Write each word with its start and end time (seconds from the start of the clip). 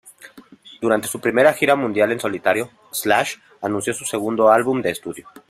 Durante 0.81 1.07
su 1.07 1.21
primera 1.21 1.53
gira 1.53 1.75
mundial 1.75 2.11
en 2.11 2.19
solitario, 2.19 2.71
Slash 2.91 3.35
anunció 3.61 3.93
su 3.93 4.03
segundo 4.03 4.49
álbum 4.51 4.81
de 4.81 4.89
estudio. 4.89 5.27